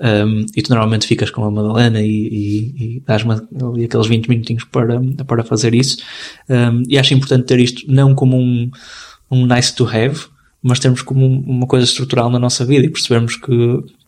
[0.00, 4.28] Um, e tu normalmente ficas com a Madalena e, e, e dás-me ali aqueles 20
[4.28, 5.98] minutinhos para, para fazer isso.
[6.48, 8.70] Um, e acho importante ter isto não como um,
[9.30, 10.20] um nice to have,
[10.62, 13.46] mas termos como um- uma coisa estrutural na nossa vida e percebermos que,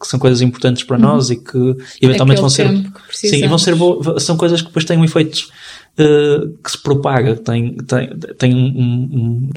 [0.01, 2.85] que são coisas importantes para nós e que eventualmente vão ser, Uhum.
[3.13, 4.07] sim, e vão ser precisamos.
[4.07, 5.47] bo- são coisas que depois têm um efeito
[5.99, 9.51] uh, que se propaga, tem, tem, tem um, um,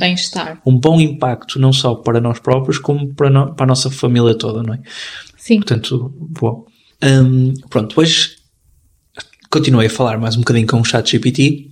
[0.66, 4.36] um bom impacto não só para nós próprios como para, no- para a nossa família
[4.36, 4.82] toda, não é?
[5.38, 6.66] Sim, Portanto, bom.
[7.04, 8.38] Hum, pronto, depois
[9.50, 11.72] continuei a falar mais um bocadinho com o chat GPT,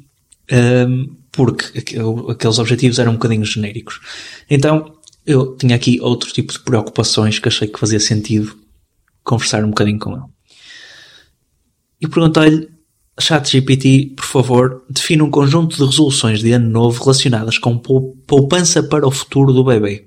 [0.52, 4.00] hum, porque aqu- aqueles objetivos eram um bocadinho genéricos.
[4.50, 4.94] Então,
[5.26, 8.58] eu tinha aqui outro tipo de preocupações que achei que fazia sentido
[9.24, 10.24] conversar um bocadinho com ele.
[12.00, 12.70] E perguntei-lhe,
[13.22, 18.16] chat GPT, por favor, defina um conjunto de resoluções de ano novo relacionadas com pou-
[18.28, 20.06] poupança para o futuro do bebê.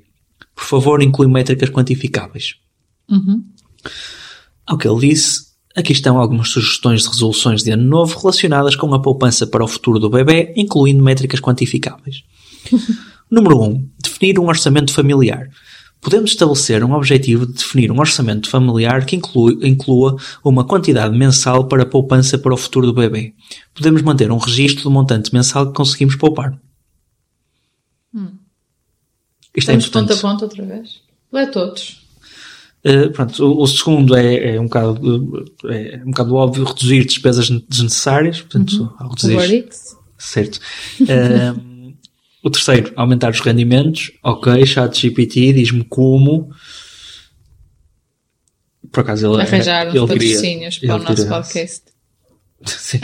[0.54, 2.56] Por favor, inclui métricas quantificáveis.
[4.66, 8.92] Ao que ele disse, aqui estão algumas sugestões de resoluções de ano novo relacionadas com
[8.94, 12.22] a poupança para o futuro do bebê, incluindo métricas quantificáveis.
[13.30, 13.64] Número 1.
[13.64, 15.48] Um, definir um orçamento familiar.
[16.00, 21.64] Podemos estabelecer um objetivo de definir um orçamento familiar que inclui- inclua uma quantidade mensal
[21.66, 23.34] para a poupança para o futuro do bebê.
[23.74, 26.58] Podemos manter um registro do montante mensal que conseguimos poupar.
[29.56, 30.18] Isto é estamos ponto importante.
[30.18, 31.02] a ponto outra vez.
[31.32, 32.00] Lê todos.
[32.84, 37.04] Uh, pronto, o, o segundo é, é um bocado, uh, é um bocado óbvio reduzir
[37.04, 39.36] despesas desnecessárias, portanto, ao reduzir,
[40.16, 40.58] certo.
[41.00, 41.69] Um,
[42.42, 46.50] o terceiro, aumentar os rendimentos, ok, chat GPT, diz-me como,
[48.90, 51.82] por acaso ele, Arranjar uns ele patrocínios para o nosso podcast.
[52.66, 53.00] Sim.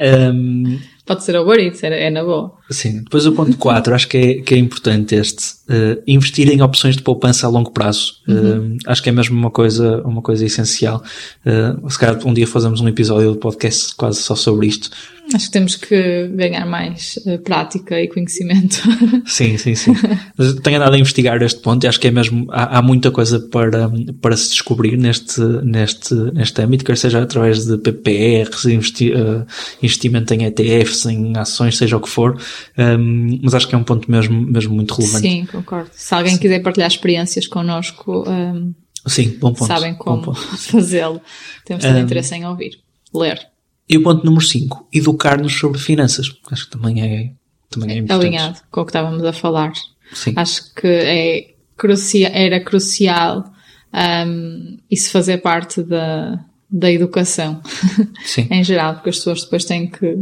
[0.00, 0.78] Um,
[1.10, 2.52] Pode ser Uber Eats, é, é na boa.
[2.70, 5.42] Sim, depois o ponto 4, acho que é, que é importante este.
[5.68, 8.12] eh, investir em opções de poupança a longo prazo.
[8.28, 11.02] Eh, acho que é mesmo uma coisa, uma coisa essencial.
[11.44, 14.88] Eh, se calhar um dia fazemos um episódio do podcast quase só sobre isto.
[15.32, 18.82] Acho que temos que ganhar mais eh, prática e conhecimento.
[19.26, 19.92] Sim, sim, sim.
[20.36, 23.10] Mas tenho andado a investigar este ponto e acho que é mesmo, há, há muita
[23.12, 23.88] coisa para,
[24.20, 29.44] para se descobrir neste, neste, neste âmbito, quer seja através de PPRs, investi, eh,
[29.82, 32.36] investimento em ETFs, em ações, seja o que for.
[32.76, 35.28] Um, mas acho que é um ponto mesmo, mesmo muito relevante.
[35.28, 35.90] Sim, concordo.
[35.94, 38.72] Se alguém quiser partilhar experiências connosco, ehm,
[39.06, 39.66] Sim, bom ponto.
[39.68, 41.20] sabem como fazê-lo.
[41.64, 42.78] Temos todo Um, interesse em ouvir.
[43.14, 43.49] Ler.
[43.90, 46.30] E o ponto número 5, educar-nos sobre finanças.
[46.50, 47.32] Acho que também é,
[47.68, 48.24] também é importante.
[48.26, 49.72] Alinhado com o que estávamos a falar.
[50.12, 50.32] Sim.
[50.36, 53.50] Acho que é crucia, era crucial
[53.92, 57.60] ehm, isso fazer parte da, da educação
[58.50, 60.16] em geral, porque as pessoas depois têm que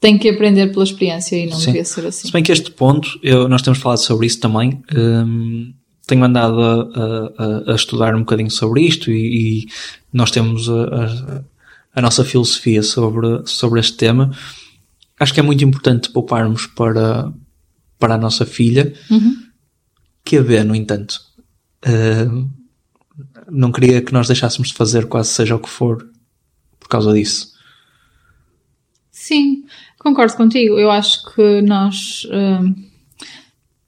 [0.00, 1.66] têm que aprender pela experiência e não Sim.
[1.66, 2.26] devia ser assim.
[2.28, 4.82] Se bem que este ponto, eu, nós temos falado sobre isso também.
[4.94, 5.72] hum,
[6.06, 7.32] tenho andado a, a-
[7.68, 9.66] a- a estudar um bocadinho sobre isto e, e
[10.12, 11.44] nós temos a,
[11.96, 14.30] a- nossa filosofia sobre, sobre este tema.
[15.18, 17.32] Acho que é muito importante pouparmos para,
[17.98, 18.92] para a nossa filha,
[20.24, 21.20] que a vê, no entanto.
[22.30, 22.48] hum,
[23.50, 26.06] não queria que nós deixássemos de fazer quase seja o que for
[26.78, 27.52] por causa disso.
[29.10, 29.64] Sim,
[29.98, 30.78] concordo contigo.
[30.78, 32.74] Eu acho que nós hum,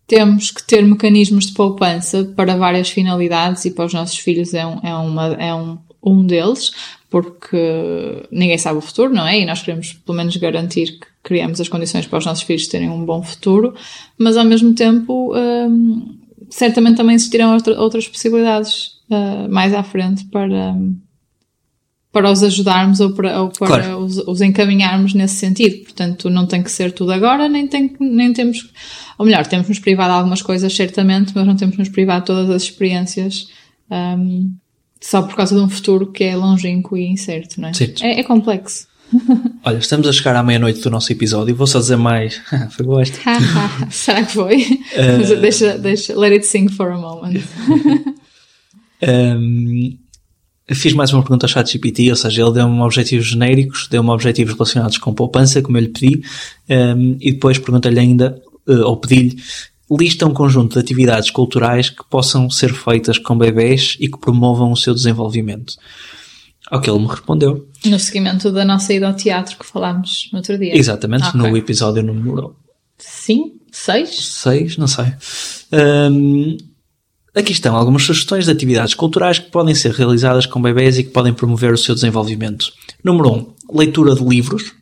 [0.06, 4.64] temos que ter mecanismos de poupança para várias finalidades e para os nossos filhos é
[4.66, 5.78] um, é uma, é um,
[6.12, 6.70] um deles,
[7.10, 9.40] porque ninguém sabe o futuro, não é?
[9.40, 12.88] E nós queremos pelo menos garantir que criamos as condições para os nossos filhos terem
[12.90, 13.74] um bom futuro,
[14.18, 16.16] mas ao mesmo tempo hum,
[16.50, 20.74] certamente também existirão outra- outras possibilidades uh, mais à frente para,
[22.12, 23.98] para os ajudarmos ou para, ou para Claro.
[23.98, 25.84] os, os encaminharmos nesse sentido.
[25.84, 28.70] Portanto, não tem que ser tudo agora, nem, tem, que- nem temos.
[29.18, 32.26] Ou melhor, temos nos privar de algumas coisas, certamente, mas não temos nos privar de
[32.26, 33.48] todas as experiências
[33.90, 34.50] ahm,
[35.00, 37.72] só por causa de um futuro que é longínquo e incerto, não é?
[38.02, 38.86] É, é complexo.
[39.64, 41.54] Olha, estamos a chegar à meia-noite do nosso episódio.
[41.54, 42.40] Vou só dizer mais.
[42.70, 43.18] Foi boa esta.
[43.90, 44.62] Será que foi?
[44.92, 47.42] Eh, Mas deixa, deixa, let it sing for a moment.
[49.02, 49.96] Um,
[50.74, 54.98] fiz mais uma pergunta ao ChatGPT, ou seja, ele deu-me objetivos genéricos, deu-me objetivos relacionados
[54.98, 56.22] com poupança, como eu lhe pedi,
[56.68, 59.36] um, e depois perguntei-lhe ainda, uh, ou pedi-lhe,
[59.90, 64.72] lista um conjunto de atividades culturais que possam ser feitas com bebés e que promovam
[64.72, 65.74] o seu desenvolvimento.
[66.70, 67.66] Ao que ele me respondeu.
[67.86, 70.76] No seguimento da nossa ida ao teatro que falámos no outro dia.
[70.76, 71.40] Exatamente, Ok.
[71.40, 72.54] no episódio número
[72.98, 73.52] Sim?
[73.70, 74.10] Seis?
[74.10, 75.06] 6, não sei.
[75.72, 76.56] Hum,
[77.34, 81.10] aqui estão algumas sugestões de atividades culturais que podem ser realizadas com bebés e que
[81.10, 82.72] podem promover o seu desenvolvimento.
[83.04, 84.72] Número 1, um, leitura de livros.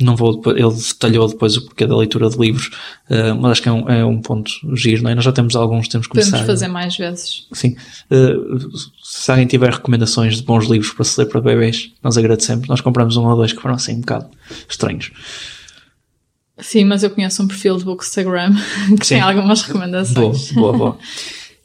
[0.00, 2.66] Não vou, ele detalhou depois o porquê da leitura de livros,
[3.08, 5.14] uh, mas acho que é um, é um ponto giro, não é?
[5.14, 6.46] Nós já temos alguns, temos que Podemos começar.
[6.46, 7.46] fazer mais vezes.
[7.52, 7.76] Sim.
[8.10, 8.68] Uh,
[9.04, 12.66] se alguém tiver recomendações de bons livros para se ler para bebés, nós agradecemos.
[12.66, 14.28] Nós compramos um ou dois que foram assim um bocado
[14.68, 15.12] estranhos.
[16.58, 18.52] Sim, mas eu conheço um perfil de Bookstagram
[18.98, 19.14] que Sim.
[19.16, 20.52] tem algumas Boa, recomendações.
[20.52, 20.98] boa, boa.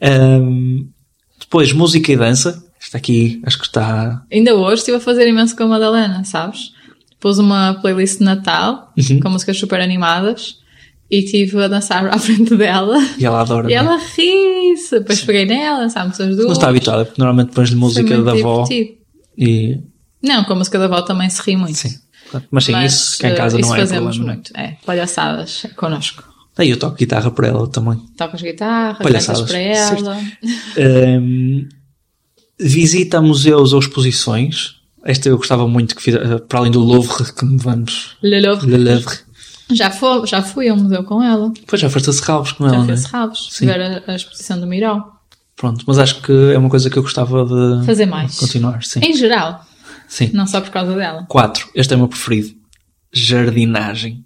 [0.02, 0.88] Um,
[1.40, 2.64] depois, música e dança.
[2.82, 4.24] Esta aqui, acho que está.
[4.32, 6.72] Ainda hoje estive a fazer imenso com a Madalena, sabes?
[7.20, 9.20] Pus uma playlist de Natal Uhum.
[9.20, 10.58] com músicas super animadas
[11.12, 12.98] e estive a dançar à frente dela.
[13.18, 13.70] E ela adora.
[13.70, 13.78] E é?
[13.78, 15.00] ela ri-se.
[15.00, 16.46] Depois peguei nela, dançámos as duas.
[16.46, 18.66] Não está habituada, porque normalmente pões-lhe música muito da avó
[19.38, 19.80] e.
[20.22, 21.78] Não, com a música da avó também se ri muito.
[21.78, 21.98] Sim.
[22.52, 24.26] Mas sim, Mas, isso cá em eh, casa isso não é fazemos problema.
[24.26, 24.36] não é?
[24.36, 24.58] muito.
[24.58, 26.24] É, palhaçadas connosco.
[26.58, 27.98] Aí eu toco guitarra para ela também.
[28.18, 30.18] Tocas guitarra, Palhaçadas, para ela.
[30.78, 31.68] Um,
[32.60, 34.76] visita museus ou exposições.
[35.04, 38.18] Esta eu gostava muito que fizesse, para além do Louvre, que vamos.
[38.22, 38.70] Le Louvre.
[38.70, 39.18] Le Louvre.
[39.72, 41.50] Já, foi, já fui a um museu com ela.
[41.54, 43.02] Depois já foste a Serralves com Já ela, fui a né?
[43.02, 43.48] Serralves.
[43.52, 43.66] Sim.
[43.68, 45.04] Ver a, a exposição do Miró.
[45.56, 48.38] Pronto, mas acho que é uma coisa que eu gostava de Fazer mais.
[48.38, 48.82] continuar.
[48.84, 49.00] Sim.
[49.04, 49.64] Em geral.
[50.08, 50.32] sim.
[50.34, 51.26] Não só por causa dela.
[51.30, 51.70] 4.
[51.76, 52.50] Este é o meu preferido.
[53.14, 54.26] Jardinagem.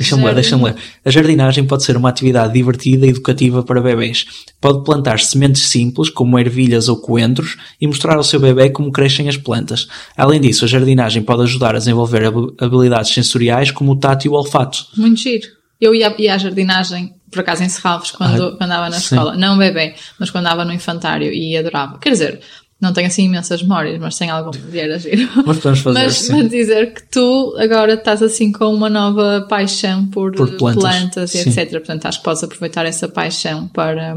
[0.00, 0.76] Deixa-me ler, deixa-me ler.
[1.04, 4.24] A jardinagem pode ser uma atividade divertida e educativa para bebés.
[4.58, 9.28] Pode plantar sementes simples, como ervilhas ou coentros, e mostrar ao seu bebê como crescem
[9.28, 9.86] as plantas.
[10.16, 14.28] Além disso, a jardinagem pode ajudar a desenvolver habi- habilidades sensoriais como o tato e
[14.30, 14.86] o olfato.
[14.96, 15.46] Muito giro.
[15.78, 19.14] Eu ia, ia à jardinagem, por acaso em Serralves, quando, Ah, quando andava na sim.
[19.14, 19.34] escola.
[19.36, 21.98] Não bebê, mas quando andava no infantário e adorava.
[21.98, 22.40] Quer dizer,
[22.80, 25.28] não tenho assim imensas memórias, mas tenho algum de era giro.
[25.46, 26.32] Mas podemos fazer Mas, sim.
[26.32, 31.34] mas dizer que tu agora estás assim com uma nova paixão por, Por eh, plantas,
[31.34, 31.50] e sim.
[31.50, 31.70] etc.
[31.72, 34.16] Portanto, acho que podes aproveitar essa paixão para,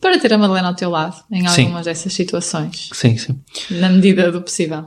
[0.00, 1.62] para ter a Madalena ao teu lado em Sim.
[1.64, 3.40] algumas dessas situações, Sim, sim.
[3.70, 4.86] na medida do possível.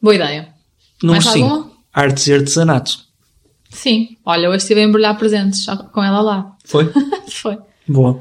[0.00, 0.48] Boa ideia.
[1.02, 1.44] Número Mais 5.
[1.46, 1.70] alguma?
[1.92, 2.98] Artes e artesanato.
[3.70, 6.56] Sim, olha, hoje estive a embrulhar presentes com ela lá.
[6.64, 6.90] Foi?
[7.28, 7.58] Foi.
[7.86, 8.20] Boa.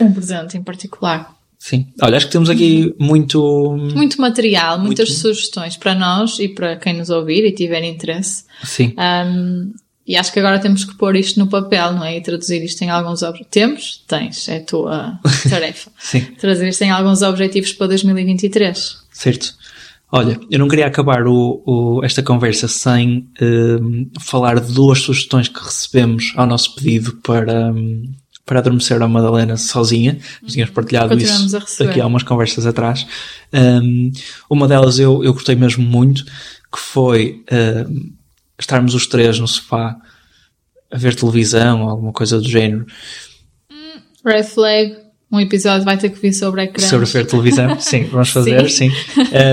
[0.00, 1.33] Um presente em particular.
[1.66, 1.86] Sim.
[2.02, 3.74] Olha, acho que temos aqui muito...
[3.94, 5.22] Muito material, muitas Muito.
[5.22, 8.44] sugestões para nós e para quem nos ouvir e tiver interesse.
[8.62, 8.94] Sim.
[8.98, 9.72] Um,
[10.06, 12.18] e acho que agora temos que pôr isto no papel, não é?
[12.18, 13.50] E traduzir isto em alguns objetivos.
[13.50, 14.04] Temos?
[14.06, 15.90] Tens, é a tua tarefa.
[15.98, 16.20] Sim.
[16.38, 18.98] Traduzir isto em alguns objetivos para 2023.
[19.10, 19.54] Certo.
[20.12, 25.48] Olha, eu não queria acabar o, o- esta conversa sem hum, falar de duas sugestões
[25.48, 28.12] que recebemos ao nosso pedido para, hum,
[28.44, 30.18] para adormecer a Madalena sozinha.
[30.42, 33.06] Nós tínhamos partilhado Continuamos isso aqui há umas conversas atrás.
[33.52, 34.12] Hum,
[34.50, 37.42] uma delas eu, eu gostei mesmo muito, que foi
[38.58, 39.96] estarmos os três no sofá
[40.90, 42.86] a ver televisão ou alguma coisa do género
[44.24, 44.96] Red flag,
[45.34, 46.88] um episódio vai ter que vir sobre ecrãs.
[46.88, 47.76] sobre ver televisão.
[47.80, 48.90] Sim, vamos fazer, sim.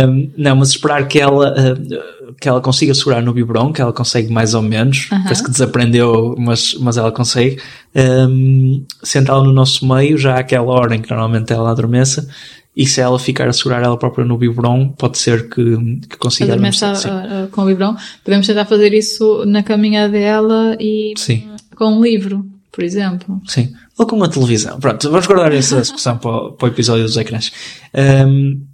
[0.08, 3.92] Um, não, mas esperar que ela, uh, que ela consiga segurar no biberon, que ela
[3.94, 5.08] consegue mais ou menos.
[5.12, 5.24] Aham.
[5.24, 7.60] Parece que desaprendeu, mas, mas ela consegue.
[7.96, 12.28] Um, Sentá-la no nosso meio, já àquela hora em que normalmente ela adormeça.
[12.76, 15.76] E se ela ficar a segurar ela própria no biberon, pode ser que,
[16.10, 17.12] que consiga Adormece adormecer.
[17.12, 17.28] a- Sim.
[17.28, 17.98] a- a- com o biberão.
[18.24, 21.50] Podemos tentar fazer isso na caminha dela e Sim.
[21.76, 23.42] com um livro, por exemplo.
[23.46, 23.74] Sim.
[24.02, 24.80] Ou com uma televisão.
[24.80, 27.52] Pronto, vamos guardar essa discussão para, para o episódio dos ecrãs.
[27.94, 28.66] Um,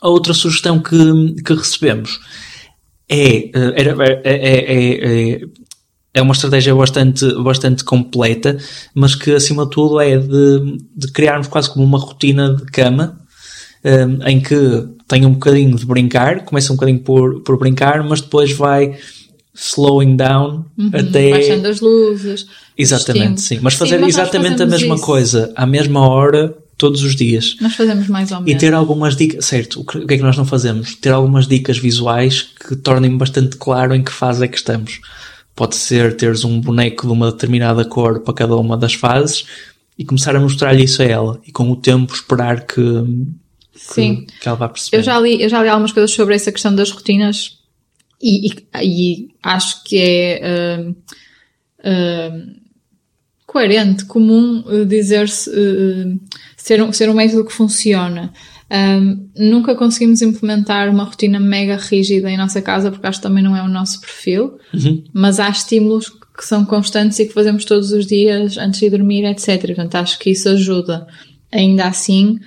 [0.00, 2.18] a outra sugestão que, que recebemos
[3.10, 3.82] é, eh, é,
[4.24, 5.40] é, é, é,
[6.14, 8.56] é uma estratégia bastante, bastante completa,
[8.94, 13.20] mas que acima de tudo é de, de criarmos quase como uma rotina de cama
[13.84, 18.22] um, em que tem um bocadinho de brincar, começa um bocadinho por, por brincar, mas
[18.22, 18.96] depois vai
[19.54, 21.30] slowing down até Uhum.
[21.30, 22.46] Baixando as luzes.
[22.76, 23.58] Exatamente, sim.
[23.60, 25.04] Mas fazer Sim, mas exatamente a mesma isso.
[25.04, 27.56] coisa à mesma hora todos os dias.
[27.60, 28.52] Nós fazemos mais ou menos.
[28.52, 30.94] E ter algumas dicas, certo, o que é que nós não fazemos?
[30.94, 35.00] Ter algumas dicas visuais que tornem bastante claro em que fase é que estamos.
[35.56, 39.44] Pode ser teres um boneco de uma determinada cor para cada uma das fases
[39.98, 42.80] e começar a mostrar-lhe isso a ela e com o tempo esperar que,
[43.74, 44.24] Sim.
[44.24, 44.98] que, que ela vá perceber.
[44.98, 47.57] Eu já li, eu já li algumas coisas sobre essa questão das rotinas
[48.20, 50.94] e, e- e acho que é hum,
[51.84, 52.54] hum,
[53.46, 56.16] coerente, comum eh, dizer-se eh,
[56.56, 58.32] ser, um, ser um método que funciona.
[58.70, 63.42] Hum, nunca conseguimos implementar uma rotina mega rígida em nossa casa porque acho que também
[63.42, 65.02] não é o nosso perfil, Uhum.
[65.12, 69.24] mas há estímulos que são constantes e que fazemos todos os dias antes de dormir,
[69.24, 69.64] etc.
[69.66, 71.06] Portanto, acho que isso ajuda.
[71.50, 72.38] Ainda assim,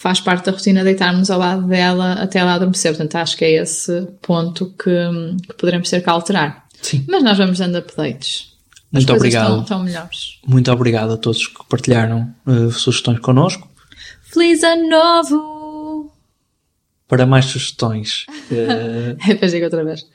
[0.00, 2.92] faz parte da rotina deitarmos ao lado dela até ela adormecer.
[2.92, 4.90] Portanto, acho que é esse ponto que,
[5.46, 6.64] que poderemos ter que alterar.
[6.80, 7.04] Sim.
[7.06, 8.54] Mas nós vamos dando updates.
[8.94, 9.44] As Muito obrigado.
[9.44, 10.38] Estão, estão melhores.
[10.46, 13.68] Muito obrigado a todos que partilharam eh, sugestões connosco.
[14.22, 16.10] Feliz ano novo!
[17.06, 20.06] Para mais sugestões, eh, Depois digo outra vez.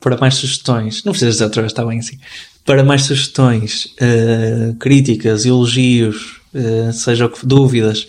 [0.00, 2.18] para mais sugestões, não precisas dizer outra vez, está bem assim.
[2.64, 8.06] Para mais sugestões, eh, críticas, elogios, eh, seja o que dúvidas,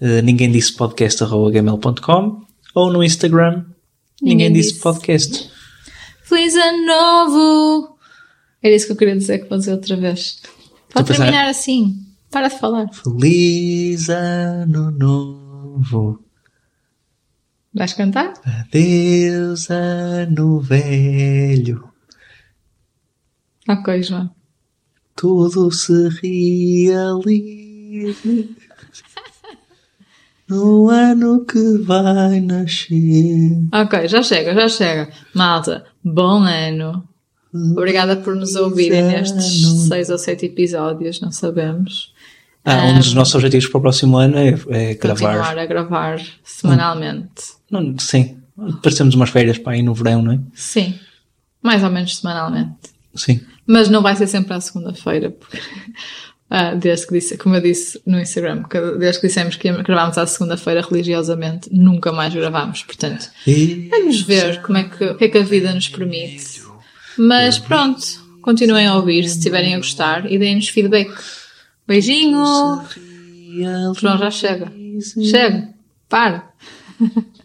[0.00, 2.42] eh, ninguém disse podcast.gmail.com
[2.74, 3.64] ou no Instagram,
[4.20, 4.82] ninguém, Ninguém disse disse.
[4.82, 5.50] podcast.
[6.24, 7.96] Feliz ano novo!
[8.62, 10.40] Era isso que eu queria dizer que vou dizer outra vez.
[10.92, 11.96] Pode a pensar- terminar assim.
[12.30, 12.88] Para de falar.
[12.92, 16.24] Feliz ano novo,
[17.74, 18.34] Vais cantar?
[18.44, 21.88] adeus ano velho.
[23.68, 24.30] Ok, João.
[25.16, 28.16] Tudo se realiza
[30.50, 33.56] no ano que vai nascer.
[33.72, 35.08] Ok, já chega, já chega.
[35.32, 37.04] Malta, bom ano.
[37.52, 42.12] Obrigada por nos ouvirem nestes seis ou sete episódios, não sabemos.
[42.64, 45.58] Ah, um dos nossos objetivos para o próximo ano é, é Continuar gravar.
[45.58, 47.54] a gravar semanalmente.
[47.70, 48.36] Não, sim,
[48.96, 50.40] temos umas férias para ir no verão, não é?
[50.52, 50.98] Sim,
[51.62, 52.90] mais ou menos semanalmente.
[53.14, 53.40] Sim.
[53.66, 55.60] Mas não vai ser sempre à segunda-feira, porque
[56.50, 58.64] ah, desde que disse, como eu disse no Instagram,
[58.98, 62.82] desde que dissemos que gravámos à segunda-feira religiosamente, nunca mais gravámos.
[62.82, 63.30] Portanto,
[63.88, 66.60] vamos ver como é que, o que é que a vida nos permite.
[67.16, 68.04] Mas pronto,
[68.42, 71.12] continuem a ouvir se estiverem a gostar e deem-nos feedback.
[71.86, 72.82] Beijinho!
[73.96, 74.72] João, já chega.
[75.22, 75.68] Chega.
[76.08, 76.50] Para.